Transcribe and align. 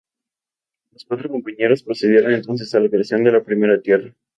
Los 0.93 1.05
cuatro 1.05 1.29
compañeros 1.29 1.83
procedieron 1.83 2.33
entonces 2.33 2.73
a 2.73 2.79
la 2.79 2.89
creación 2.89 3.23
de 3.23 3.33
la 3.33 3.43
primera 3.43 3.79
tierra. 3.79 4.15